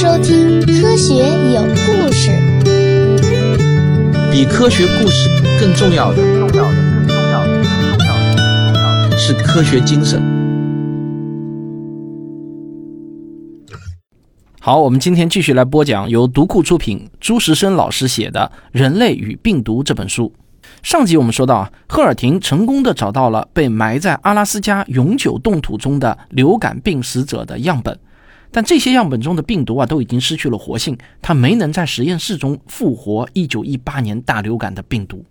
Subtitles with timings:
[0.00, 1.16] 收听《科学
[1.52, 2.30] 有故事》。
[4.30, 5.28] 比科学故事
[5.58, 10.22] 更重要的，重要的，更重要的，更重要的，更重要的是科学精神。
[14.60, 20.32] 好，我们今天继续来播讲由读库出品、朱时生老师写的《人类与病毒》这本书。
[20.84, 27.98] 上集我们说到啊，赫尔廷成功的找到了被埋在阿拉斯加永久冻土中的流感病死者的样本。
[28.50, 35.24] 但这些样本中的病毒啊，都已经失去了活性，他没能在实验室中复活1918年大流感的病毒。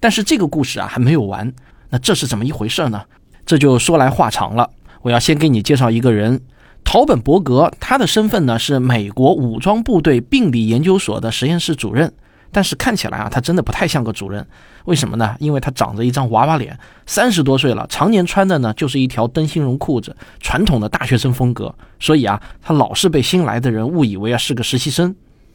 [0.00, 1.52] 但是这个故事啊还没有完，
[1.90, 3.02] 那这是怎么一回事呢？
[3.44, 4.70] 这就说来话长了。
[5.02, 6.40] 我要先给你介绍一个人，
[6.84, 12.12] 陶本伯格，他的身份呢是美国武装部队病理研究所的实验室主任。
[12.50, 14.46] 但是看起来啊，他真的不太像个主任，
[14.84, 15.36] 为什么呢？
[15.38, 21.74] 因为他长着一张娃娃脸，三十多岁了，常年穿的呢就是一条灯芯绒裤子，传统的大学生风格。
[22.00, 25.14] 所以啊，他老是被新来的人误以为啊是个实习生。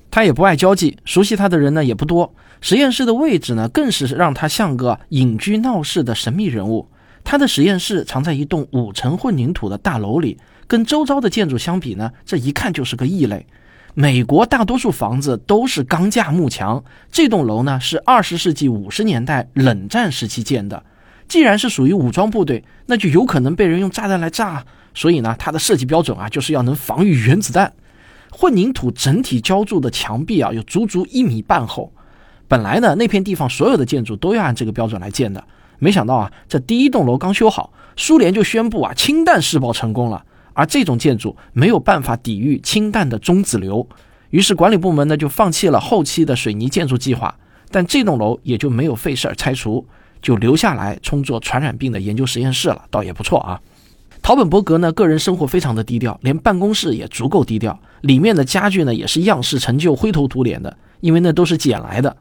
[0.09, 2.33] 他也不爱交际，熟悉他的人呢也不多。
[2.61, 6.87] 实验室的位置呢，更是让他像个隐居闹市的神秘人物。
[7.23, 13.45] 他的实验室藏在一栋五层混凝土的大楼里，跟周遭的建筑相比呢，这一看就是个异类。
[13.99, 20.83] 美国大多数房子都是钢架幕墙，这栋楼呢是二十世纪五十年代冷战时期建的。
[21.27, 24.63] 既然是属于武装部队，那就有可能被人用炸弹来炸。
[24.93, 27.73] 所以呢，它的设计标准啊，就是要能防御原子弹。
[28.31, 31.91] 混凝土整体浇筑的墙壁啊，有足足一米半厚。
[32.47, 35.43] 本来呢，那片地方所有的建筑都要按这个标准来建的。
[35.79, 40.23] 没想到啊，这第一栋楼刚修好，苏联就宣布啊，氢弹试爆成功了。
[40.57, 43.87] 而这种建筑没有办法抵御氢弹的中子流，
[44.31, 47.37] 于是管理部门呢就放弃了后期的水泥建筑计划。
[47.69, 49.85] 但这栋楼也就没有费事儿拆除，
[50.19, 53.61] 就留下来充作传染病的研究实验室了，倒也不错啊。
[54.23, 62.17] 陶本伯格呢个人生活非常的低调，连办公室也足够低调，里面的家具呢也是样式陈旧、灰头土脸的，因为那都是捡来的。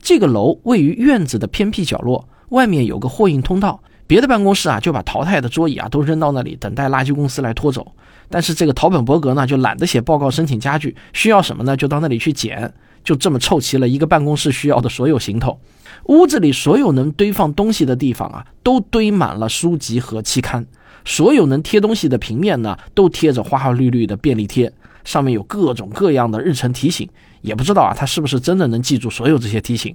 [0.00, 3.82] 这个楼位于院子的偏僻角落，外面有个货运通道。
[4.10, 7.94] 别的办公室啊，就把淘汰的桌椅啊都扔到那里，等待垃圾公司来拖走。
[8.28, 12.74] 但是这个陶本伯格呢，就懒得写报告申请家具，需要什么呢，就到那里去捡。
[13.04, 15.60] 就这么凑齐了一个办公室需要的所有行头。
[16.06, 20.66] 屋子里所有能堆放东西的地方啊，都堆满了书籍和期刊。
[21.04, 24.72] 所有能贴东西的平面呢，都贴着花花绿绿的便利贴，
[25.04, 27.08] 上面有各种各样的日程提醒。
[27.42, 29.94] 也不知道啊，他是不是真的能记住所有这些提醒。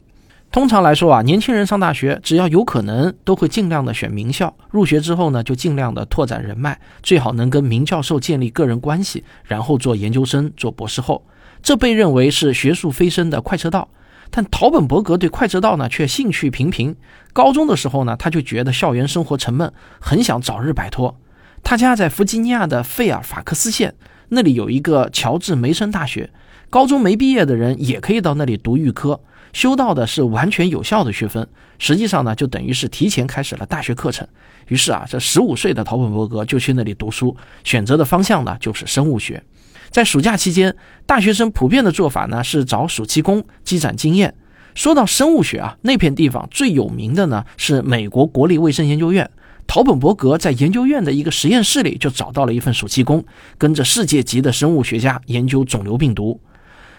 [0.55, 4.55] 通常来说啊，年轻人上大学只要有可能，都会尽量的选名校。
[4.71, 11.21] 入学之后呢，就尽量的拓展人脉，最好能跟名教授建立个人关系，然后做研究生、做博士后。
[11.61, 13.89] 这被认为是学术飞升的快车道。
[14.31, 16.95] 但陶本伯格对快车道呢，却兴趣平平。
[17.33, 21.19] 高中的时候呢，他就觉得校园生活沉闷，很想早日摆脱。
[21.63, 23.93] 他家在弗吉尼亚的费尔法克斯县，
[24.29, 26.29] 那里有一个乔治梅森大学，
[26.69, 29.19] 高中没毕业的人也可以到那里读预科。
[29.55, 31.47] 修到的是完全有效的学分，
[31.79, 34.27] 实际上呢，就等于是提前开始了大学课程。
[34.67, 37.33] 于是啊，这十五岁的陶本伯格就去那里读书，
[37.63, 39.41] 选择的方向呢就是生物学。
[39.89, 44.35] 在暑假期间，大学生普遍的做法呢是找暑期工积攒经验。
[44.73, 49.31] 说到生物学啊，那片地方最有名的呢是美国国立卫生研究院。
[49.65, 53.23] 陶本伯格在研究院的一个实验室里就找到了一份暑期工，
[53.57, 56.41] 跟着世界级的生物学家研究肿瘤病毒。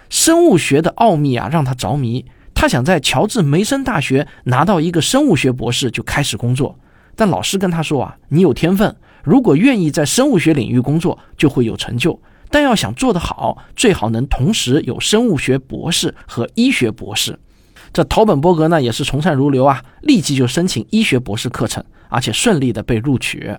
[0.08, 2.24] 生物学的奥秘啊，让他着迷。
[2.58, 6.76] 他想在乔治梅森大学拿到一个生物学博士就开始工作，
[7.14, 12.18] 但老师跟他说啊，你有天分，如果愿意在生物学领域工作，就会有成就。
[12.50, 17.38] 但要想做得好，最好能同时有生物学博士和医学博士。
[17.92, 23.54] 这陶本伯格呢也是从善如流啊，立即就申请医学博士课程，而且顺利的被录取。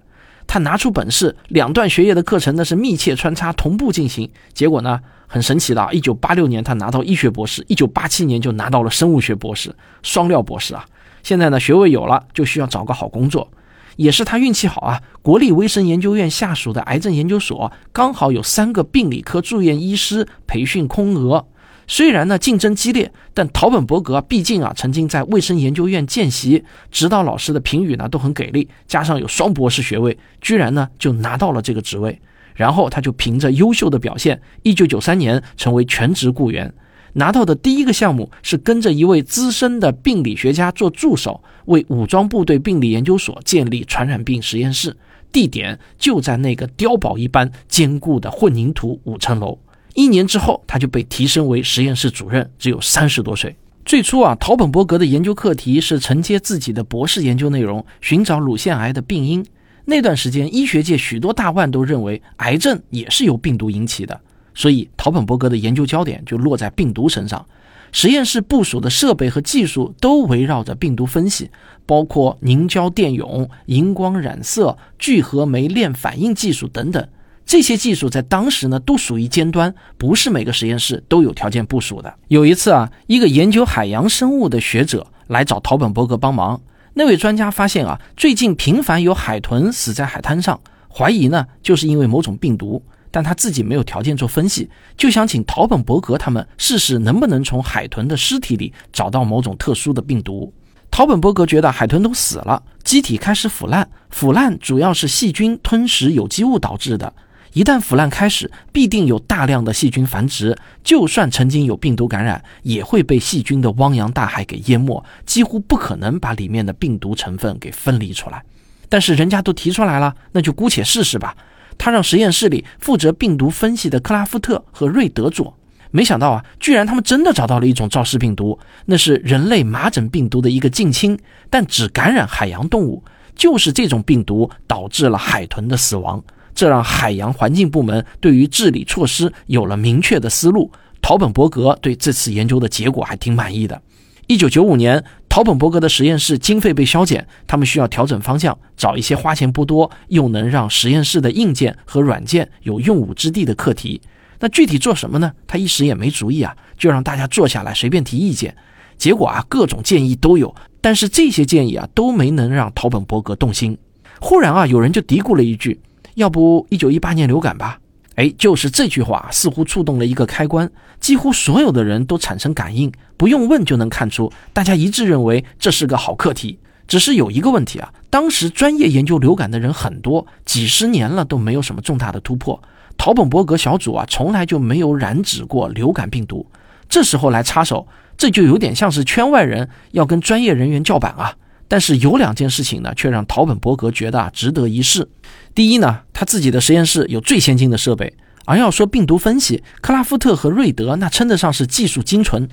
[0.47, 4.31] 他拿出本事，两段学业的课程那是密切穿插，同步进行。
[4.53, 4.99] 结果呢？
[5.27, 5.91] 很神奇的啊！
[5.91, 10.85] 一九八六年他拿到医学博士，一九八七年就拿到了生物学博士，双料博士啊！
[11.21, 13.51] 现在呢学位有了，就需要找个好工作。
[13.97, 15.01] 也是他运气好啊！
[15.21, 21.45] 国立卫生研究院下属的癌症研究所刚好有三个病理科住院医师培训空额。
[21.87, 32.21] 虽然呢竞争激烈，但陶本伯格毕竟啊曾经在卫生研究院见习，指导老师的评语呢都很给力，加上有双博士学位，居然呢就拿到了这个职位。
[32.57, 36.73] 然后他就凭着优秀的表现，一九九三年成为全职雇员。
[37.13, 44.95] 拿到的第一个项目是跟着一位资深的病理学家做助手，为武装部队病理研究所建立传染病实验室，
[45.31, 49.57] 地点就在那个碉堡一般坚固的混凝土五层楼。
[49.93, 53.55] 一年之后，他就被提升为实验室主任，只有三十多岁。
[53.83, 59.43] 最初啊，陶本伯格的研究课题是承接自己的博士研究内容，寻找乳腺癌的病因。
[59.89, 64.19] 那段时间，医学界许多大腕都认为癌症也是由病毒引起的，
[64.53, 67.45] 所以陶本伯格的研究焦点就落在病毒身上。
[67.93, 71.49] 实验室部署的设备和技术都围绕着病毒分析，
[71.85, 77.07] 包括凝胶电泳、荧光染色、聚合酶链反应技术等等。
[77.45, 82.13] 这些技术在当时呢都属于尖端，不是每个实验室都有条件部署的。
[82.27, 86.59] 有一次啊，一个研究海洋生物的学者来找陶本伯格帮忙。
[86.97, 90.59] 那位专家发现啊，最近频繁有海豚死在海滩上，
[90.91, 92.83] 怀疑呢就是因为某种病毒。
[93.11, 94.67] 但他自己没有条件做分析，
[94.97, 100.51] 就想请陶本伯格他们试试能不能从海豚的尸体里找到某种特殊的病毒。
[100.89, 107.13] 陶本伯格觉得海豚都死了，机体开始腐烂，腐烂主要是细菌吞食有机物导致的。
[107.57, 110.55] 一旦腐烂开始，必定有大量的细菌繁殖。
[110.83, 118.43] 就算曾经有病毒感染，也会被细菌的汪洋大海给淹没，几乎不可能把里面的病毒成分给分离出来。
[118.89, 121.35] 但是人家都提出来了，那就姑且试试吧。
[121.79, 125.57] 他让实验室里负责病毒分析的克拉夫特和瑞德做，
[125.89, 131.17] 没想到啊，居然他们真的找到了一种肇事病毒，那是人类麻疹病毒的一个近亲，
[131.49, 133.03] 但只感染海洋动物。
[133.35, 136.23] 就是这种病毒导致了海豚的死亡。
[136.57, 140.71] 这让海洋环境部门对于治理措施有了明确的思路。
[141.03, 143.79] 陶本伯格对这次研究的结果还挺满意的。
[144.25, 154.01] 一九九五年，陶本伯格的实验室经费被削减，他们需要调整方向，找一些花钱不多又能让实验室的硬件和软件有用武之地的课题。
[154.39, 155.31] 那具体做什么呢？
[155.45, 158.55] 他一时也没主意啊，就让大家坐下来随便提意见。
[158.97, 163.77] 结果啊，各种建议都有，但是这些建议啊都没能让陶本伯格动心。
[164.19, 165.79] 忽然啊，有人就嘀咕了一句。
[166.17, 167.79] 要不一九一八年流感吧？
[168.15, 170.67] 哎，就是这句话似乎触动了一个开关，
[170.99, 176.57] 几乎所有的人都产生感应，不用问就能看出，大家一致认为这是个好课题。
[176.87, 182.59] 只是有一个问题啊，当时专业研究流感的人很多，几十年了都没有什么重大的突破。
[182.97, 186.49] 陶本伯格小组啊，从来就没有染指过流感病毒，
[186.89, 187.87] 这时候来插手，
[188.17, 191.35] 这就有点像是圈外人要跟专业人员叫板啊。
[191.67, 195.07] 但是有两件事情呢，却让陶本伯格觉得啊值得一试。
[195.53, 198.13] 第一呢，他自己的实验室有最先进的设备，
[198.45, 202.47] 而要说病毒分析，克拉夫特和瑞德那称得上是技术精纯。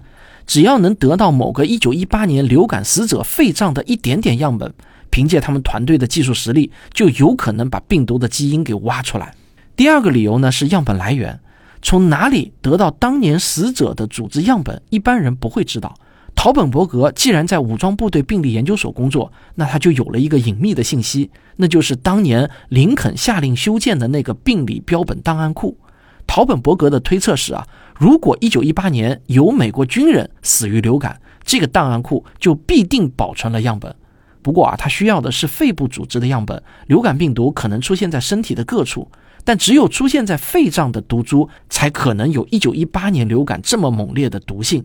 [0.46, 4.74] 只要能得到某个1918年流感死者肺脏的一点点样本，
[5.08, 9.34] 凭借他们团队的技术实力，就有可能把病毒的基因给挖出来。
[9.74, 11.40] 第二个理由呢是样本来源，
[11.80, 15.94] 从哪里得到当年死者的组织样本，一般人不会知道。
[16.34, 25.78] 陶本伯格既然在武装部队病理研究所工作，那他就有了一个隐秘的信息，那就是当年林肯下令修建的那个病理标本档案库。
[26.26, 27.66] 陶本伯格的推测是啊，
[27.98, 33.94] 如果1918年有美国军人死于流感，这个档案库就必定保存了样本。
[34.42, 36.62] 不过啊，他需要的是肺部组织的样本。
[36.88, 39.10] 流感病毒可能出现在身体的各处，
[39.44, 44.84] 但只有出现在肺脏的毒株，才可能有1918年流感这么猛烈的毒性。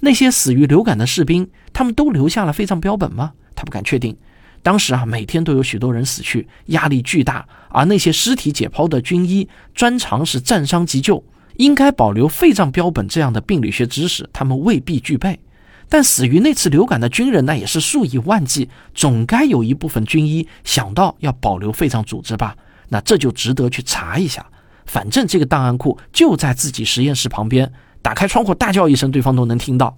[0.00, 3.32] 那些死于流感的士兵，他们都留下了肺脏标本吗？
[3.54, 4.16] 他不敢确定。
[4.62, 7.46] 当时啊，每天都有许多人死去，压力巨大。
[7.70, 11.24] 而那些尸体解剖的军医专长是战伤急救，
[11.56, 15.38] 应该保留肺脏标本这样的病理学知识，他们未必具备。
[15.88, 22.54] 但死于那次流感的军人那也是数以万计，总该有一部分军医想到要保留肺脏组织吧？
[22.88, 24.44] 那这就值得去查一下。
[24.86, 27.72] 反正这个档案库就在自己实验室旁边。
[28.02, 29.96] 打开窗户大叫一声，对方都能听到。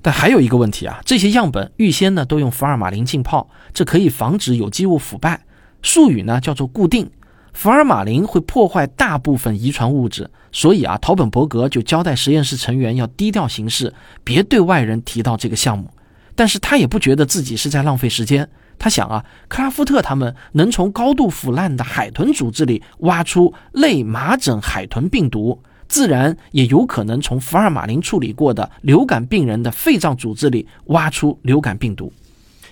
[0.00, 5.40] 但还有一个问题啊，这些样本预先呢都用福尔马林浸泡，这可以防止有机物腐败。
[5.82, 7.10] 术语呢叫做固定。
[7.52, 15.90] 福尔马林会破坏大部分遗传物质，所以啊，陶本伯格就交代实验室成员要低调行事，别对外人提到这个项目。
[16.36, 18.48] 但是他也不觉得自己是在浪费时间。
[18.78, 25.60] 他想啊，克拉夫特他们能从高度腐烂的海豚组织里挖出类麻疹海豚病毒。
[25.88, 32.12] 自然也有可能从福尔马林处理过的流感病人的肺脏组织里挖出流感病毒。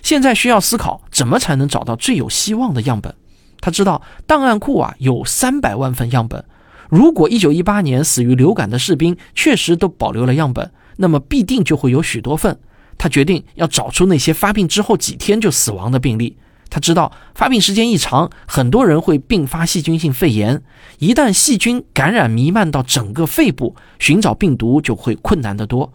[0.03, 3.13] 现在需要思考怎么才能找到最有希望的样本。
[3.59, 6.45] 他知道档案库啊有三百万份样本，
[6.89, 12.59] 如果一九一八年死于流感的士兵确实都保留了样本，那么必定就会有许多份。
[12.99, 16.37] 他决定要找出那些发病之后几天就死亡的病例。
[16.69, 20.61] 他知道发病时间一长，很多人会并发细菌性肺炎。
[20.99, 25.91] 一旦细菌感染弥漫到整个肺部，寻找病毒就会困难得多。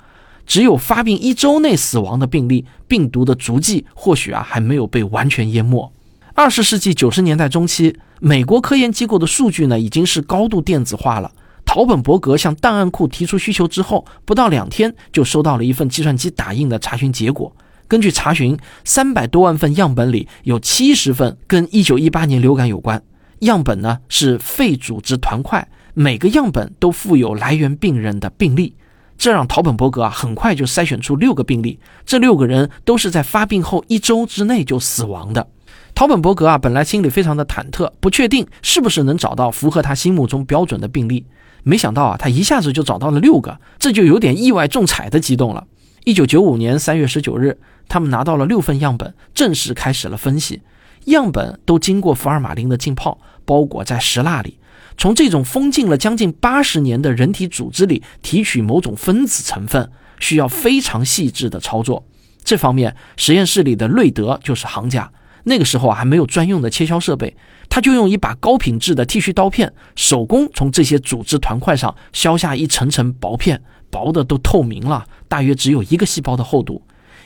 [0.47, 5.93] 只有发病一周内死亡的病例，病毒的足迹或许啊还没有被完全淹没。
[6.35, 11.31] 二十世纪九十年代中期，美国科研机构的数据呢已经是高度电子化了。
[11.65, 17.55] 陶本伯格向档案库提出需求之后，不到两天就收到了一份计算机打印的查询结果。
[17.93, 23.03] 根据查询，三百多万份样本里有七十份跟一九一八年流感有关。
[23.41, 28.75] 样本呢是肺组织团块，每个样本都附有来源病人的病历，
[29.19, 35.47] 这让陶本伯格啊很快就筛选出六个病例，这六个人都是在发病后一周之内就死亡的。
[35.95, 41.27] 陶本伯格啊本来心里非常的忐忑，不确定是不是能找到符合他心目中标准的病例，
[41.63, 45.67] 没想到啊他一下子就找到了六个，这就有点意外中彩的激动了。
[46.05, 47.61] 一九九五年三月十九日，
[47.93, 50.63] 他们拿到了六份样本，正式开始了分析。
[51.05, 54.59] 样本都经过福尔马林的浸泡，包裹在石蜡里。
[54.97, 62.03] 从这种封禁了将近八十年的人体组织里提取某种分子成分，需要非常细致的操作。
[62.43, 65.13] 这方面，实验室里的瑞德就是行家。
[65.45, 67.37] 那个时候啊，还没有专用的切削设备，
[67.69, 76.81] 他就用一把高品质的剃须刀片，手工从这些组织团块上削下一层层薄片，薄的都透明了，大约只有一个细胞的厚度。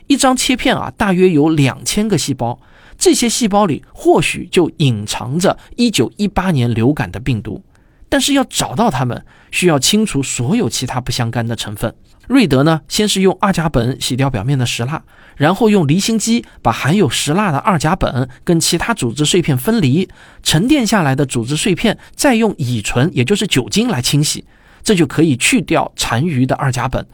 [0.06, 2.58] 一张切片啊，大约有两千个细胞。
[2.98, 7.62] 这些细胞里或许就隐藏着1918年流感的病毒，
[8.08, 11.94] 但是要找到它们，需要清除所有其他不相干的成分。
[12.26, 15.02] 瑞德呢，先是用二甲苯洗掉表面的石蜡，
[15.36, 20.08] 然后用离心机把含有石蜡的二甲苯跟其他组织碎片分离，
[20.42, 24.44] 沉淀下来的组织碎片再用乙醇，也就是酒精来清洗，
[24.82, 27.04] 这就可以去掉残余的二甲苯，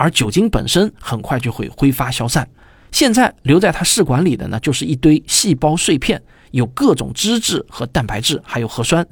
[0.00, 2.48] 而酒精本身很快就会挥发消散。
[2.90, 9.06] 现在留在他试管里的呢，就是一堆细胞碎片，有各种脂质和蛋白质，还有核酸。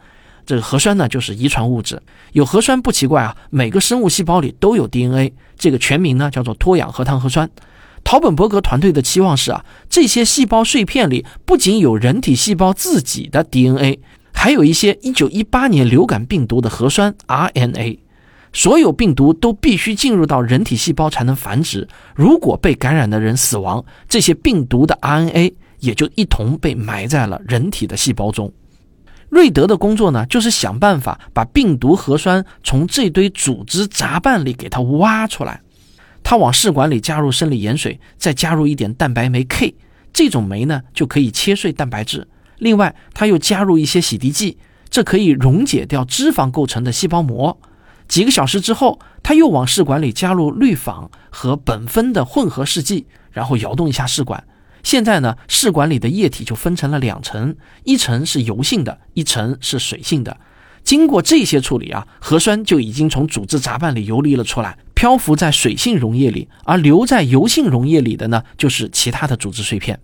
[0.47, 2.03] 这个核酸呢，就是遗传物质。
[2.33, 5.35] 有核酸不奇怪啊，每个生物细胞里都有 DNA。
[5.59, 7.51] 这个全名呢叫做脱氧核糖核酸。
[8.03, 14.01] 陶本伯格团队的期望是啊，这些细胞碎片里不仅有人体细胞自己的 DNA，
[14.33, 17.99] 还有一些1918年流感病毒的核酸 RNA。
[18.53, 21.87] 所有病毒都必须进入到人体细胞才能繁殖。
[22.15, 28.53] 如果被感染的人死亡，这些病毒的 RNA 也就一同被埋在了人体的细胞中。
[29.29, 35.61] 瑞德的工作呢，就是想办法把病毒核酸从这堆组织杂拌里给它挖出来。
[36.25, 39.75] 他往试管里加入生理盐水，再加入一点蛋白酶 K，
[40.13, 42.27] 这种酶呢就可以切碎蛋白质。
[42.59, 44.59] 另外，他又加入一些洗涤剂，
[44.91, 47.59] 这可以溶解掉脂肪构成的细胞膜。
[48.09, 54.43] 几个小时之后，他又往试管里加入氯仿和苯酚的混合试剂，然后摇动一下试管。
[54.83, 60.37] 现在呢，试管里的液体就分成了两层，一层是油性的，一层是水性的。
[60.83, 70.01] 经过这些处理啊，核酸就已经从组织杂拌里游离了出来，漂浮在水性溶液里，而留在油性溶液里的呢，就是其他的组织碎片。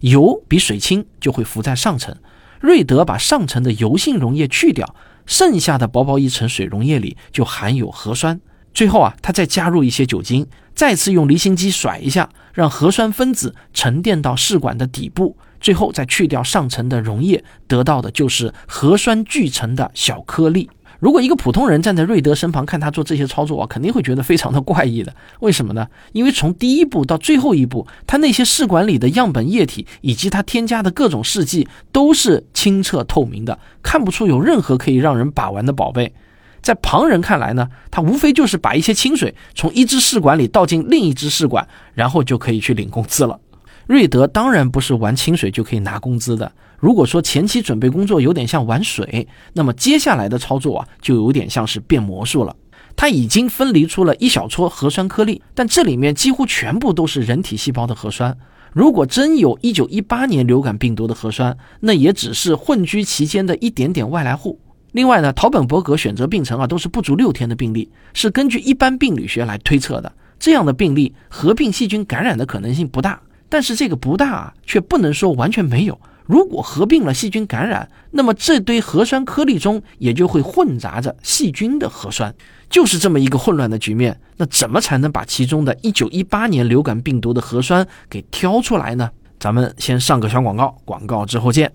[0.00, 2.14] 油比水轻，就会浮在上层。
[2.60, 4.94] 瑞德把上层的油性溶液去掉。
[5.26, 8.40] 剩下的薄薄一层水溶液里就含有核酸。
[8.72, 15.36] 最后啊，他再加入一些酒精，再次用离心机甩一下，让核酸分子沉淀到试管的底部。
[15.58, 20.68] 最后再去掉上层的溶液，得到的就是核酸聚成的小颗粒。
[20.98, 25.14] 如果一个普通人站在瑞德身旁看他做这些操作啊，肯定会觉得非常的怪异的。
[25.40, 25.86] 为什么呢？
[26.12, 36.14] 因为从第一步到最后一步，他那些试管里的样本液体以及他添加的各种试剂都是清澈透明的，看不出有任何可以让人把玩的宝贝。
[36.62, 43.38] 在旁人看来呢，他无非就是把一些清水从一支试管里倒进另一支试管，然后就可以去领工资了。
[43.86, 46.50] 瑞德当然不是玩清水就可以拿工资的。
[46.86, 52.54] 如果说前期准备工作有点像玩水，那么接下来的操作啊，就有点像是变魔术了。
[52.94, 58.38] 他已经分离出了一小撮核酸颗粒，但这里面几乎全部都是人体细胞的核酸。
[58.72, 64.56] 如果真有一九一八年流感病毒的核酸，那也只是混居其间的一点点外来户。
[64.92, 70.12] 另外呢，陶本伯格选择病程啊，都是不足六天的病例，是根据一般病理学来推测的。
[70.38, 75.98] 这样的病例合并细菌感染的可能性不大，但是这个不大啊，却不能说完全没有。
[76.26, 82.34] 如果合并了细菌感染，那么这堆核酸颗粒中也就会混杂着细菌的核酸，
[82.68, 84.20] 就是这么一个混乱的局面。
[84.36, 89.10] 那怎么才能把其中的1918年流感病毒的核酸给挑出来呢？
[89.38, 91.72] 咱们先上个小广告，广告之后见。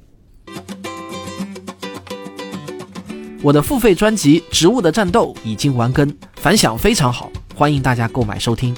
[3.41, 8.75] 我的付费专辑《植物的战斗》已经完更，反响非常好，欢迎大家购买收听。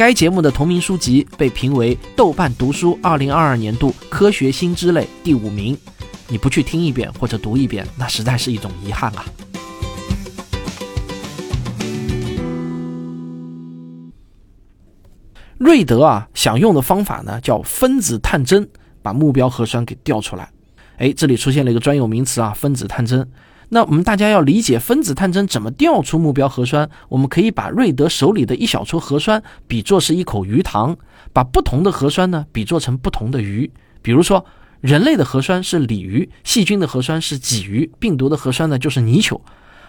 [0.00, 5.76] 该节目的同名书籍被评为豆瓣读书二零二二年度科学新知类第五名。
[6.26, 9.26] 你不去听一遍或者读一遍，那实在是一种遗憾啊。
[15.58, 18.66] 瑞德啊，想用的方法呢叫分子探针，
[19.02, 20.50] 把目标核酸给调出来。
[20.96, 23.30] 哎，这里出现了一个专有名词啊，分子探针。
[23.72, 30.96] 那我们大家要理解分子探针怎么调出目标核酸，我们可以把瑞德手里的一小撮核酸比作是一口鱼塘，
[31.32, 33.70] 把不同的核酸呢比作成不同的鱼。
[34.02, 34.44] 比如说，
[34.80, 39.40] 人类的核酸是鲤鱼，细菌的核酸是鲫鱼，病毒的核酸呢就是泥鳅。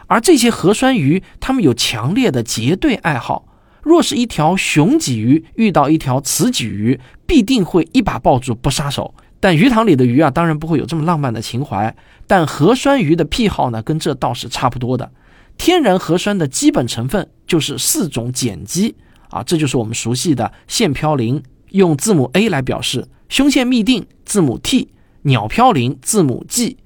[0.06, 3.48] 而这些核酸鱼，它们有强烈的结对爱好。
[3.82, 9.16] 若是一条雄鲫鱼遇到一条雌鲫鱼，必定会一把抱住不撒手。
[9.42, 11.94] 但鱼塘里的鱼啊，当然不会有这么浪漫的情怀。
[12.28, 15.12] 但核酸鱼的癖好呢，跟这倒是差不多的。
[15.58, 18.96] 天然核酸的基本成分就是四种碱基
[19.30, 24.90] 啊，这就是我们熟悉的腺嘌呤，用字母 A 来表示；胸腺嘧啶字母 T，
[25.24, 26.78] 鸟嘌呤字母 G，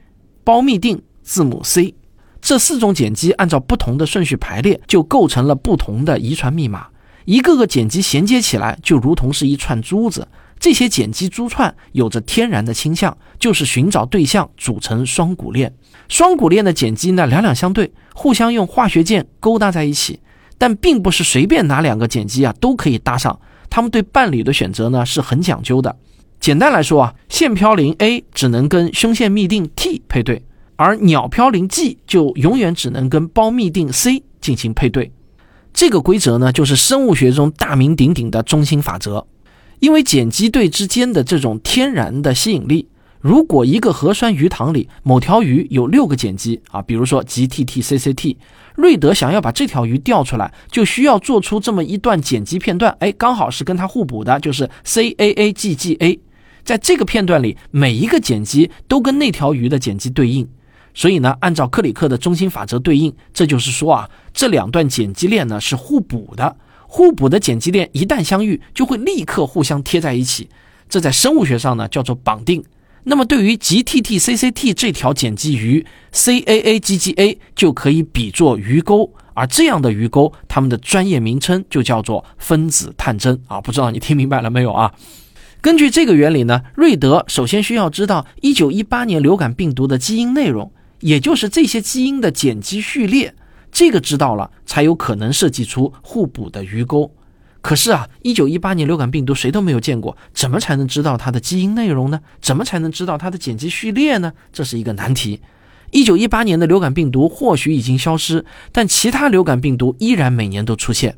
[0.44, 1.94] 胞嘧啶字母 C。
[2.42, 6.88] 这四种碱基按照不同的顺序排列，就构成了不同的遗传密码。
[7.26, 10.28] 一个个碱基衔接起来，就如同是一串珠子。
[10.60, 15.74] 这些碱基珠串有着天然的倾向，就是寻找对象，组成双股链。
[16.08, 20.20] 双股链的碱基呢，两两相对，互相用化学键勾搭在一起。
[20.58, 25.96] 但并不是随便哪两个碱基啊都可以搭上，它们对伴侣的选择呢是很讲究的。
[26.40, 30.46] 简单来说啊，腺嘌呤 A 只能跟胸腺嘧啶 T 配对。
[30.78, 35.12] 而鸟嘌呤 G 就永远只能跟胞嘧啶 C 进行配对，
[35.74, 39.26] 这个规则呢，就是生物学中大名鼎鼎的中心法则。
[39.80, 42.88] 因为碱基对之间的这种天然的吸引力，
[43.20, 48.38] 如果一个核酸鱼塘里某条鱼有六个碱基啊，比如说 GTTCCT，
[48.76, 56.20] 瑞德想要把这条鱼钓出来，就需要做出这么一段碱基片段，哎，刚好是跟它互补的，就是 CAAGGA。
[56.64, 60.48] 在这个片段里，每一个碱基都跟那条鱼的碱基对应。
[60.94, 66.56] 所以呢，按照克里克的中心法则对应，这就是说啊，这两段碱基链呢是互补的。
[66.96, 70.48] 互补的碱基链一旦相遇，就会立刻互相贴在一起。
[70.88, 72.64] 这在生物学上呢叫做绑定。
[73.04, 79.12] 那么对于 GTTCCT 这条碱基鱼，CAAGGA 就可以比作鱼钩。
[79.34, 83.60] 而这样的鱼钩，它们的专业名称就叫做分子探针啊。
[83.60, 84.94] 不知道你听明白了没有啊？
[85.60, 90.72] 根据这个原理呢，瑞德首先需要知道1918年流感病毒的基因内容。
[91.02, 93.36] 也就是这些基因的碱基序列，
[93.76, 97.12] 这个知道了才有可能设计出互补的鱼钩。
[97.60, 102.22] 可是啊，一九一八年流感病毒谁都没有见过，怎么才能知道它的基因内容呢？
[102.40, 104.32] 怎么才能知道它的碱基序列呢？
[104.54, 105.42] 这是一个难题。
[105.92, 111.18] 一九一八年的流感病毒或许已经消失，但其他流感病毒依然每年都出现。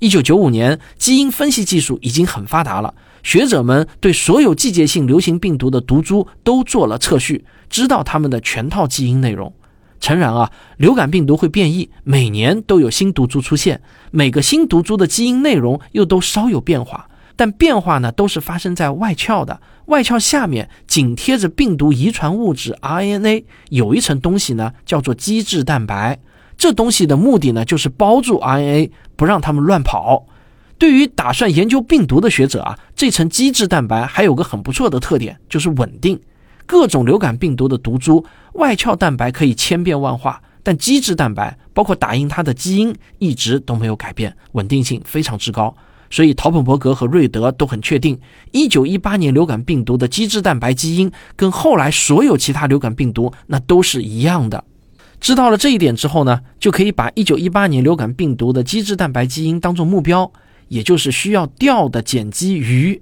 [0.00, 7.46] 一九九五年，基因分析技术已经很发达了，学者们对所有季节性流行病毒的毒株都做了测序。
[7.70, 9.50] 知道它们的全套基因内容。
[10.04, 17.08] 诚然啊，流感病毒会变异，每年都有新毒株出现，每个新毒株的基因内容又都稍有变化。
[17.36, 26.18] 但变化呢，都是发生在外壳的，外壳下面紧贴着病毒遗传物质 RNA，有一层东西呢，叫做基质蛋白。
[26.58, 30.26] 这东西的目的呢，就是包住 RNA，不让它们乱跑。
[30.76, 36.20] 对于打算研究病毒的学者啊，这层基质蛋白还有个很不错的特点，就是稳定。
[36.66, 38.24] 各种流感病毒的毒株
[38.54, 45.74] 外壳蛋白可以千变万化，但基质蛋白包括打印它的基因一直都没有改变，稳定性非常之高。
[46.10, 48.16] 所以陶本伯格和瑞德都很确定
[48.52, 54.62] ，1918年流感病毒的基质蛋白基因跟后来所有其他流感病毒那都是一样的。
[55.20, 60.30] 知道了这一点之后呢，就可以把1918年流感病毒的基质蛋白基因当做目标，
[60.68, 63.00] 也就是需要钓的碱基鱼。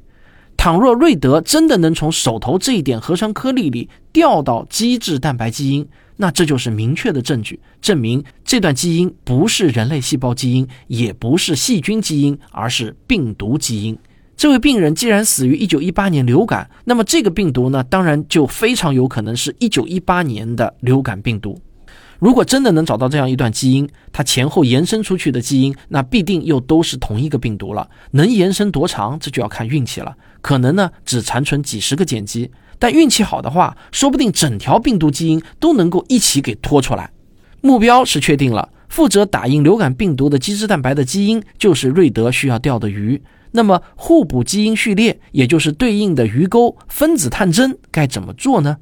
[0.62, 5.84] 倘若瑞德真的能从手头这一点核酸颗粒里调到基质蛋白基因，
[6.18, 13.98] 那这就是明确的证据，证明这段基因不是人类细胞基因，也不是细菌基因，而是病毒基因。
[14.36, 21.60] 这位病人既然死于1918年流感，那么这个病毒呢，当然就非常有可能是一九一八年的流感病毒。
[22.22, 27.90] 如果真的能找到这样一段基因，它前后延伸出去的基因，那必定又都是同一个病毒了。
[28.12, 30.14] 能延伸多长，这就要看运气了。
[30.40, 37.10] 可能呢，只残存几十个碱基，但运气好的话，说不定整条病毒基因都能够一起给拖出来。
[37.60, 43.20] 目标是确定了，负责打印流感病毒的基质蛋白的基因就是瑞德需要钓的鱼。
[43.50, 48.76] 那么互补基因序列，也就是对应的鱼钩分子探针该怎么做呢？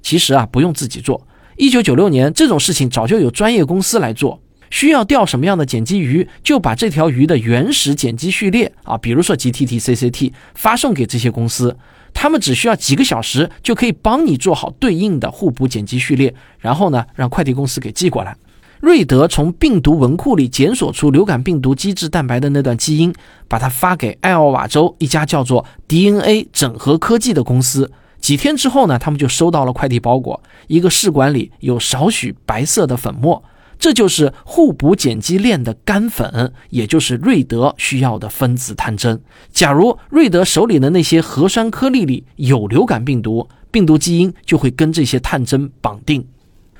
[0.00, 1.26] 其实啊，不用自己做。
[1.56, 4.40] 一九九六年，这种事情早就有专业公司来做。
[4.70, 11.76] 需要钓什么样的碱基鱼，就把这条鱼的原始碱基序列啊，比如说 GTTCCT，发送给这些公司，
[12.12, 18.36] 他们只需要几个小时就可以帮你做好对应的互补碱基序列，然后呢，让快递公司给寄过来。
[18.80, 23.14] 瑞德从病毒文库里检索出流感病毒基质蛋白的那段基因，
[23.46, 27.90] 把它发给艾奥瓦州一家叫做 DNA 整合科技的公司。
[28.24, 33.44] 几天之后呢，他们就收到了快递包裹，一个试管里有少许白色的粉末，
[33.78, 39.20] 这就是互补碱基链的干粉，也就是瑞德需要的分子探针。
[39.52, 46.26] 假如瑞德手里的那些核酸颗粒里有流感病毒，病毒基因就会跟这些探针绑定。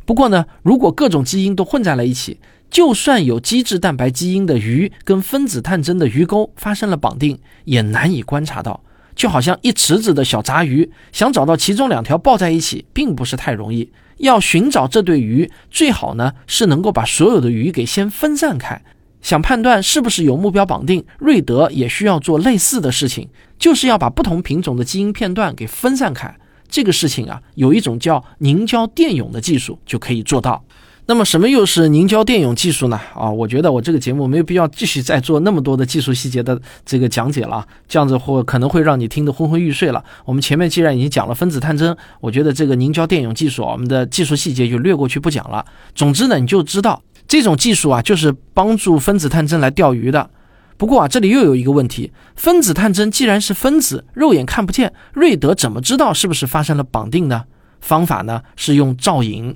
[0.07, 2.39] 不过呢，如果各种基因都混在了一起，
[2.71, 8.81] 就算有基质蛋白基因的鱼跟分子探针的鱼钩发生了绑定，也难以观察到。
[9.15, 13.91] 就好像一池子的小杂鱼，想找到其中两条抱在一起，并不是太容易。
[14.19, 18.81] 要寻找这对鱼，最好呢是能够把所有的鱼给先分散开。
[19.21, 26.33] 想判断是不是有目标绑定，瑞德也需要做类似的事情，就是要把不同品种的基因片段给分散开。
[26.69, 30.63] 这个事情啊，有一种叫凝胶电泳的技术就可以做到。
[31.07, 32.99] 那么什么又是凝胶电泳技术呢？
[33.15, 40.03] 啊，我觉得我这个节目没有必要继续再做那么多的技术细节的这个讲解了，这样子或可能会让你听得昏昏欲睡了。
[40.25, 45.63] 我们前面既然已经讲了分子探针，我觉得这个凝胶电泳技术，我们的技术细节就略过去不讲了。
[45.95, 50.31] 总之呢，你就知道这种技术啊，就是帮助分子探针来钓鱼的。
[50.79, 57.45] 不过啊，这里又有一个问题：分子探针既然是分子，肉眼看不见，瑞德怎么知道是不是发生了绑定呢？
[57.83, 59.55] 方法呢是用照影。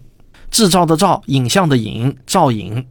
[0.51, 2.87] 制造的造，影像的影，造影。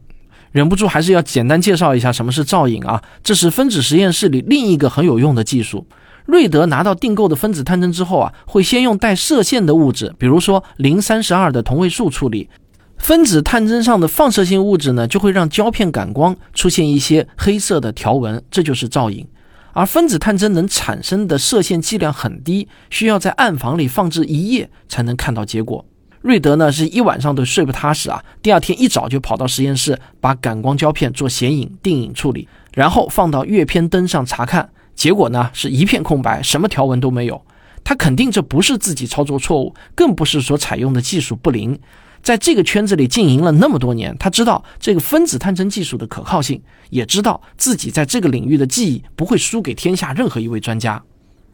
[0.52, 3.02] 忍不住还是要简单介绍一下什么是造影啊？
[3.22, 5.86] 这是分子实验室里另一个很有用的技术。
[6.24, 12.48] 瑞德拿到订购的分子探针之后啊，会先用带射线的物质，比如说零三十二的同位素处理。
[12.96, 19.26] 分子探针上的放射性物质呢，就会让胶片感光出现一些黑色的条纹，这就是造影。
[19.72, 25.84] 而分子探针能产生的射线剂量很低，需要在暗房里放置一夜才能看到结果。
[26.20, 37.40] 瑞德呢是一晚上都睡不踏实啊，第二天一早就跑到实验室，把感光胶片做显影、定影处理，然后放到月片灯上查看，结果呢是一片空白，什么条纹都没有。
[37.84, 41.78] 他肯定这不是自己操作错误，更不是所采用的技术不灵。
[42.20, 51.02] 在这个圈子里经营了那么多年，他知道这个分子探针技术的可靠性，也知道自己在这个领域的技艺不会输给天下任何一位专家。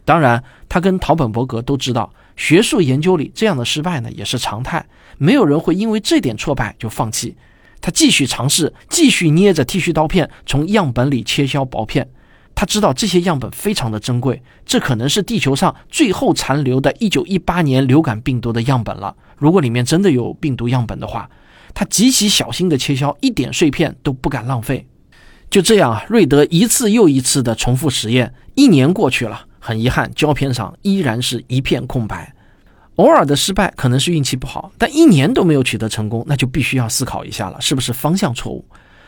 [0.05, 2.13] 当然，他跟陶本伯格都知道。
[2.37, 4.85] 学术研究里这样的失败呢也是常态，
[5.17, 7.35] 没有人会因为这点挫败就放弃。
[7.79, 12.09] 他继续尝试，继续捏着剃须刀片从样本里切削薄片。
[12.53, 19.15] 他知道这些样本非常的珍贵，这可能是地球上最后残留的1918年流感病毒的样本了。
[19.37, 21.29] 如果里面真的有病毒样本的话，
[21.73, 24.85] 他极其小心的切削，一点碎片都不敢浪费。
[25.49, 29.45] 就这样啊，瑞德一次又一次的重复实验，一年过去了。
[29.65, 32.31] 很遗憾，胶片上依然是一片空白。
[32.97, 38.63] 偶尔的失败可能是运气不好，但一年都没有取得成功，那就必须要思考一下了，是不是方向错误？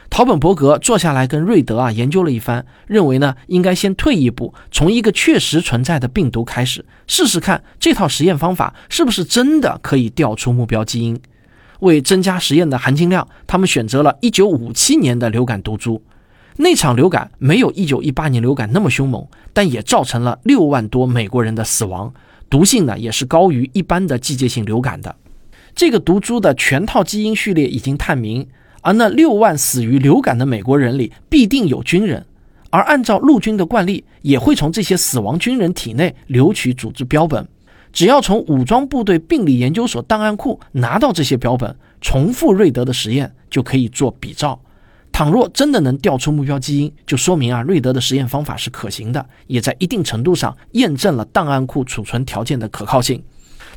[0.10, 11.22] 陶本伯格坐下来跟瑞德啊研究了一番，认为呢应该先退一步，从一个确实存在的病毒开始，试试看这套实验方法是不是真的可以调出目标基因。
[11.82, 16.02] 为增加实验的含金量，他们选择了1957年的流感毒株。
[16.60, 22.12] 那场流感没有1918年流感那么凶猛，但也造成了六万多美国人的死亡，
[22.50, 25.15] 毒性呢也是高于一般的季节性流感的。
[25.76, 28.48] 这个毒株的全套基因序列已经探明，
[28.82, 32.26] 而那六万死于流感的美国人里必定有军人，
[32.72, 37.48] 而按照陆军的惯例，也会从这些死亡军人体内留取组织标本。
[37.93, 44.60] 只要从武装部队病理研究所档案库拿到这些标本，重复瑞德的实验就可以做比照。
[45.17, 53.23] 倘若真的能调出目标基因，就说明啊，瑞德的实验方法是可行的，也在一定程度上验证了档案库储存条件的可靠性。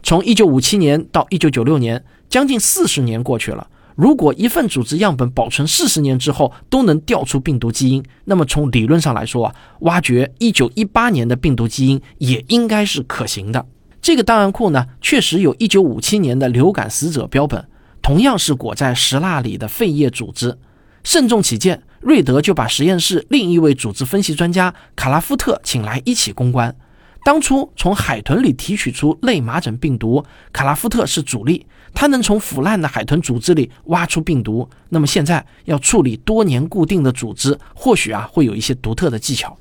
[0.03, 3.66] 从1957年到1996年，将近四十年过去了。
[3.96, 13.64] 如果一份组织样本保存四十年之后都能调出病毒基因，那么从理论上来说啊，挖掘1918年的病毒基因也应该是可行的。
[14.03, 17.66] 这个档案库呢，确实有1957年的流感死者标本，
[18.03, 20.59] 同样是裹在石蜡里的肺叶组织。
[21.03, 26.75] 慎重起见，瑞德就把实验室另一位组织分析专家卡拉夫特请来一起攻关。
[27.23, 34.67] 当初从海豚里提取出类麻疹病毒，卡拉夫特是主力，他能从腐烂的海豚组织里挖出病毒。
[34.89, 39.55] 那么现在要处理多年固定的组织，或许啊会有一些独特的技巧。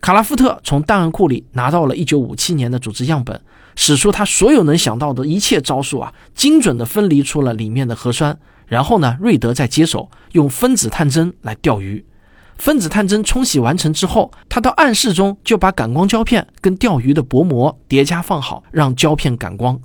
[0.00, 3.40] 卡拉夫特从档案库里拿到了1957年的组织样本，
[3.74, 8.38] 使出他所有能想到的一切招数啊，精准地分离出了里面的核酸。
[8.68, 12.04] 然后呢，瑞德再接手用分子探针来钓鱼。
[12.56, 19.80] 分子探针冲洗完成之后，他到暗室中就把感光胶片跟钓鱼的薄膜叠加放好，让胶片感光。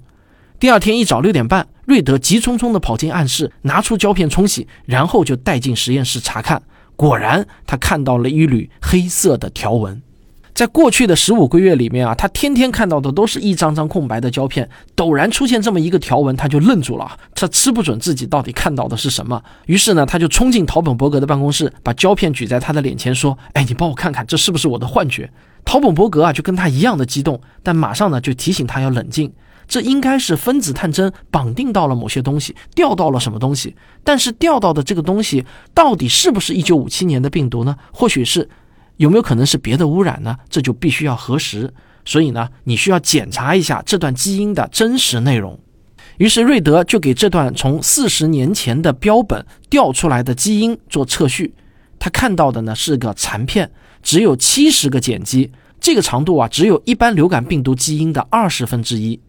[0.59, 6.63] 第二天一早六点半，瑞德急匆匆地跑进暗室，拿出胶片冲洗，然后就带进实验室查看。
[6.95, 10.01] 果然，他看到了一缕黑色的条纹。
[10.53, 17.17] 在过去的十五个月里面啊，他天天看到的都是一张张空白的胶片，陡然出现这么一个条纹，他就愣住了。
[17.33, 25.29] 他吃不准自己到底看到的是什么，于是呢，他就冲进陶本伯格的办公室，把胶片举在他的脸前，说：“哎，你帮我看看，这是不是我的幻觉？”
[25.65, 29.33] 陶本伯格啊，就跟他一样的激动，但马上呢就提醒他要冷静。
[29.65, 33.75] 这应该是分子探针绑定到了某些东西，掉到了什么东西。
[34.03, 37.75] 但是掉到的这个东西到底是不是1957年的病毒呢？
[37.91, 38.47] 或许是，
[38.97, 40.37] 有没有可能是别的污染呢？
[40.49, 41.73] 这就必须要核实。
[42.05, 45.59] 所以呢，你需要检查一下这段基因的真实内容。
[46.17, 51.53] 于是瑞德就给这段从四十年前的标本调出来的基因做测序。
[51.97, 59.19] 他看到的呢是个残片，只有七十个碱基，这个长度啊只有一般流感病毒基因的二十分之一。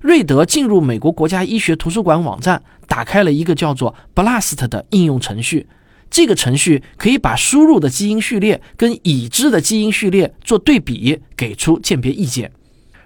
[0.00, 5.68] 瑞德进入美国国家医学图书馆网站，打开了一个叫做 BLAST 的应用程序。
[6.12, 12.52] 这个程序可以把输入的基因序列跟已知的基因序列做对比，给出鉴别意见。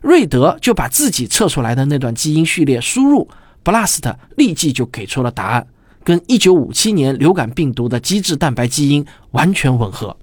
[0.02, 3.28] 瑞德就把自己测出来的那段基因序列输入
[3.62, 5.64] ，BLAST 立即就给出了答案，
[6.02, 10.16] 跟1957年流感病毒的基质蛋白基因完全吻合。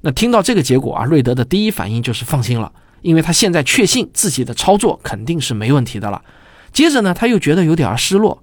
[0.00, 6.22] 那听到这个结果啊，瑞德的第一反应就是放心了，因为他现在确信自己的操作肯定是没问题的了。
[6.72, 8.40] 接着呢，他又觉得有点失落。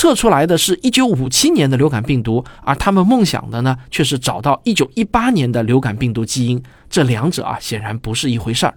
[0.00, 6.62] 测出来的是一九五七年的流感病毒，而他们梦想的呢，却是找到一九一八年的流感病毒基因。
[6.88, 8.72] 这两者啊，显然不是一回事儿。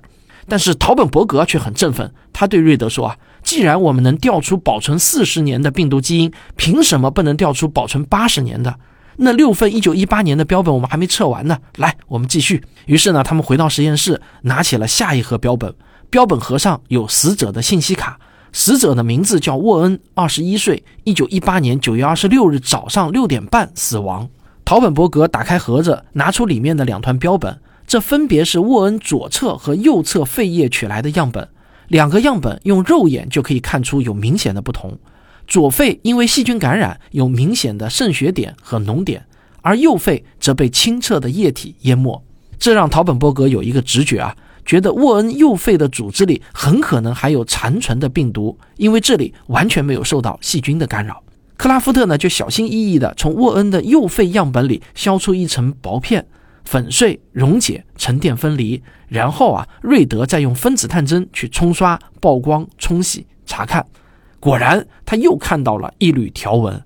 [0.47, 8.75] 但是陶本伯格却很振奋，他对瑞德说啊，既然我们能调出保存四十年的病毒基因，凭什么不能调出保存八十年的？
[9.17, 11.55] 那六份一九一八年的标本我们还没测完呢。
[11.75, 12.63] 来，我们继续。
[12.88, 15.71] 于是呢，他们回到实验室，拿起了下一盒标本。
[16.10, 18.19] 标本盒上有死者的信息卡。
[18.53, 24.29] 死者的名字叫沃恩，二十一岁，一九一八年九月二十六日早上六点半死亡。
[24.65, 31.47] 陶本伯格打开盒子，拿出里面的两团标本，这分别是沃恩左侧和右侧肺叶取来的样本。
[31.87, 34.97] 两个样本用肉眼就可以看出有明显的不同。
[35.47, 39.25] 左肺因为细菌感染有明显的渗血点和脓点，
[39.61, 42.21] 而右肺则被清澈的液体淹没。
[42.59, 44.35] 这让陶本伯格有一个直觉啊。
[44.65, 51.21] 觉得沃恩右肺的组织里很可能还有残存的病毒，因为这里完全没有受到细菌的干扰。
[51.58, 56.26] 克拉夫特呢，就小心翼翼地从沃恩的右肺样本里削出一层薄片，
[56.65, 63.86] 粉碎、溶解、沉淀、分离，然后啊，瑞德再用分子探针去冲刷、曝光、冲洗、查看，
[64.39, 66.82] 果然他又看到了一缕条纹。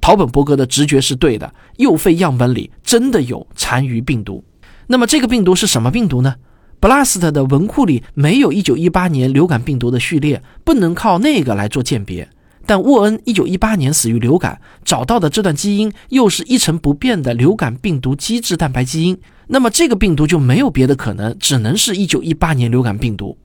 [0.00, 4.42] 陶本伯格的直觉是对的，右肺样本里真的有残余病毒。
[4.86, 6.34] 那么这个病毒是什么病毒呢
[6.80, 12.28] ？BLAST 的文库里没有1918年流感病毒的序列，不能靠那个来做鉴别。
[12.66, 23.36] 但沃恩1918年死于流感，找到的这段基因又是一成不变的流感病毒基质蛋白基因，那么这个病毒就没有别的可能，只能是一918年流感病毒。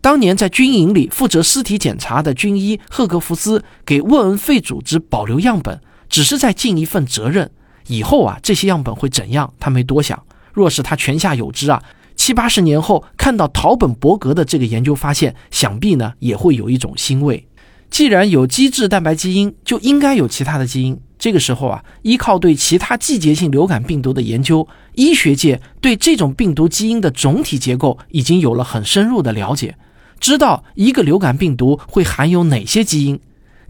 [0.00, 7.48] 当年在军营里负责尸体检查的军医赫格福斯给沃恩肺组织保留样本，只是在尽一份责任。
[7.86, 10.20] 以后啊，这些样本会怎样，他没多想。
[10.52, 11.80] 若是他泉下有知啊。
[12.24, 17.48] 七八十年后看到陶本伯格的这个研究发现，想必呢也会有一种欣慰。
[17.90, 20.96] 既然有基质蛋白基因，就应该有其他的基因。
[21.18, 29.76] 这个时候啊，依靠对其他季节性流感病毒的研究，医学界对这种病毒基因的总体结构已经有了很深入的了解，
[30.20, 33.18] 知道一个流感病毒会含有哪些基因。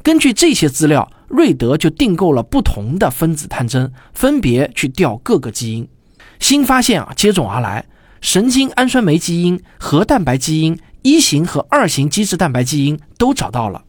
[0.02, 5.88] 根据这些资料，瑞德就订购了不同的分子探针，分别去调各个基因。
[6.38, 7.86] 新发现啊接踵而来。
[8.22, 13.82] 神经氨酸酶基因、核蛋白基因、一型和二型基质蛋白基因都找到了。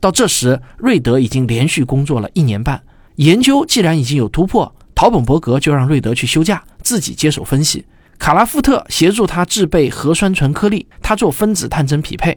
[0.00, 2.82] 到这时，瑞德已经连续工作了一年半。
[3.14, 7.86] 研究既然已经有突破，陶本伯格就让瑞德去休假，自己接手分析。
[8.18, 12.36] 卡拉夫特协助他制备核酸醇颗粒，他做分子探针匹配。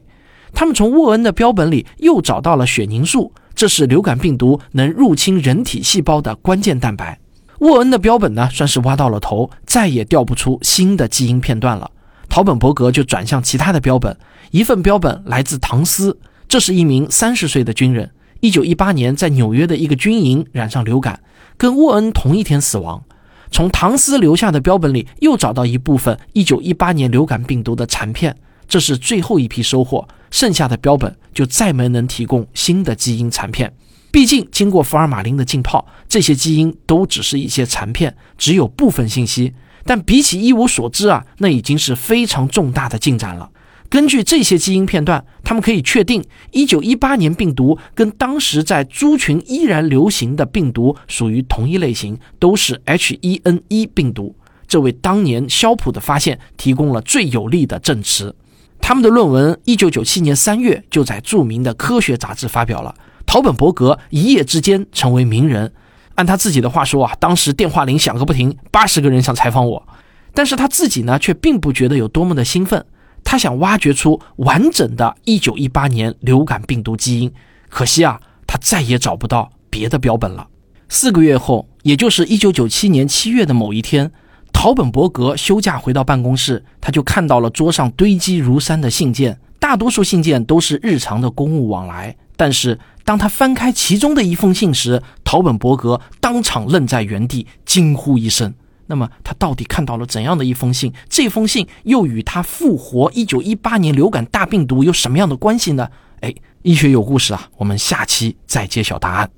[0.54, 7.20] 他们从沃恩的标本里又找到了血凝素，这是流感病毒能入侵人体细胞的关键蛋白。
[7.60, 11.91] 沃恩的标本呢，算是挖到了头，再也调不出新的基因片段了。
[12.30, 14.15] 陶本伯格就转向其他的标本，
[14.52, 16.17] 一份标本来自唐斯，
[16.48, 21.19] 这是一名三十岁的军人，一九一八年在纽约的一个军营染上流感，
[21.58, 23.04] 跟沃恩同一天死亡。
[23.52, 28.38] 从唐斯留下的标本里又找到一部分一九一八年流感病毒的残片，
[28.70, 33.74] 这是最后一批收获，剩下的标本就再没能提供新的基因残片。
[34.12, 39.54] 毕竟，经过福尔马林的浸泡，这些基因都只是一些残片，只有部分信息。
[39.86, 43.50] 但比起一无所知啊，那已经是非常重大的进展了。
[43.90, 54.36] 根据这些基因片段，他们可以确定，1918年病毒跟当时在猪群依然流行的病毒属于同一类型，都是 H1N1 病毒。
[54.68, 58.36] 这为当年肖普的发现提供了最有力的证词。
[58.82, 62.96] 他们的论文1997年3月就在著名的科学杂志发表了。
[63.26, 65.72] 陶本伯格一夜之间成为名人，
[66.15, 69.88] 按他自己的话说啊，当时电话铃响个不停，八十个人想采访我，
[70.34, 72.84] 但是他自己呢却并不觉得有多么的兴奋。
[73.24, 77.32] 他想挖掘出完整的1918年流感病毒基因，
[77.70, 80.48] 可惜啊，他再也找不到别的标本了。
[80.88, 84.12] 四个月后，也就是1997年7月的某一天，
[84.52, 92.16] 陶本伯格休假回到办公室，他就看到了桌上堆积如山的信件，大多数信件都是日常的公务往来。
[92.36, 98.54] 但是当他翻开其中的一封信时，陶本伯格当场愣在原地，惊呼一声。
[98.88, 100.92] 那么他到底看到了怎样的一封信？
[101.10, 105.88] 这封信又与他复活1918年流感大病毒有什么样的关系呢？
[106.22, 106.34] 哎，
[106.64, 109.30] 医学有故事啊，我们下期再揭晓答案。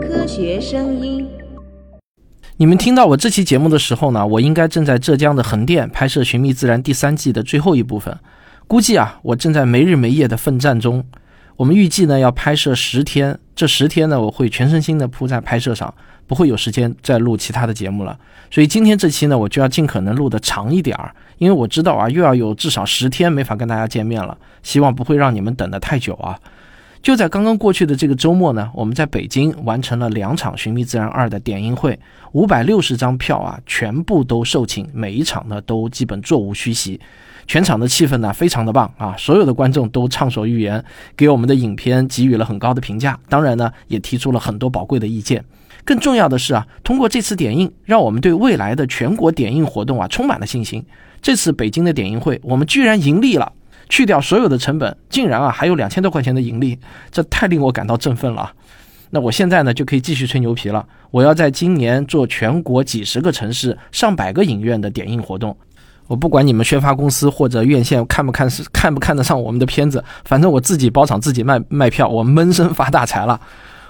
[0.00, 1.28] 科学声音，
[2.60, 8.18] 你们听到我这期节目的时候呢，我应该正在浙江的横店拍摄《寻觅自然》第三季的最后一部分，
[8.66, 11.04] 估计啊，我正在没日没夜的奋战中。
[11.54, 15.94] 我们预计呢要拍摄十天，这十天呢我会全身心的扑在拍摄上，
[16.26, 18.18] 不会有时间再录其他的节目了。
[18.50, 26.36] 所以今天这期呢我就要尽可能录的长一点儿，因为我知道啊又要有至少十天没法跟大家见面了，希望不会让你们等得太久啊。
[27.08, 31.98] 就在刚刚过去的这个周末呢，我们在北京完成了两场《寻觅自然二》的点映会，
[32.32, 37.00] 五百六十张票啊全部都售罄，每一场呢都基本座无虚席。
[37.46, 39.14] 全场的气氛呢，非常的棒啊！
[39.16, 40.84] 所有的观众都畅所欲言，
[41.16, 43.18] 给我们的影片给予了很高的评价。
[43.26, 45.42] 当然呢，也提出了很多宝贵的意见。
[45.86, 50.84] 更重要的是啊，通过这次点映，让我们对未来的全国点映活动啊充满了信心。
[51.22, 53.50] 这次北京的点映会，我们居然盈利了，
[53.88, 56.78] 去掉所有的成本，竟然啊还有两千多块钱的盈利，
[57.10, 58.52] 这太令我感到振奋了。
[59.10, 65.56] 那我现在呢就可以继续吹牛皮了，我要在今年做全国几十个城市、上百个影院的点映活动。
[66.06, 73.40] 我不管你们宣发公司或者院线看不看是看不看得上我们的片子，反正我自己包场自己卖卖票，我闷声发大财了。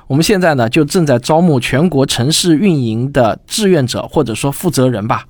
[0.06, 5.26] 我们现在呢就正在招募全国城市运营的志愿者或者说负责人吧，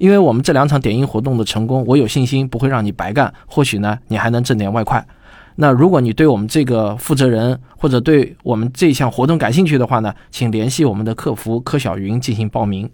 [0.00, 5.06] 因为我们这两场点映活动的成功，我有信心不会让你白干，或许呢你还能挣点外快。
[5.56, 12.88] 那如果你对我们这个负责人或者对我们这项活动感兴趣的话呢，请联系我们的客服柯小云进行报名。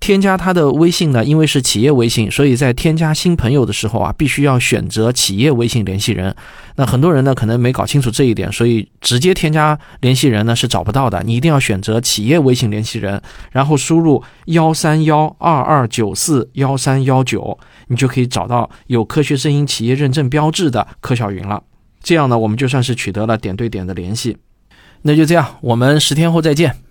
[0.00, 6.34] 添加他的微信呢，因为是企业微信，所以在添加新朋友的时候啊，必须要选择企业微信联系人。
[6.76, 11.22] 那很多人呢可能没搞清楚这一点，所以直接添加联系人呢是找不到的。
[11.22, 13.20] 你一定要选择企业微信联系人，
[13.52, 17.58] 然后输入幺三幺二二九四幺三幺九，
[17.88, 21.62] 你就可以找到有科学声音企业认证标志的柯小云了。
[22.02, 24.38] 这样呢，我们就算是取得了点对点的联系。
[25.02, 26.89] 那就这样，我们十天后再见。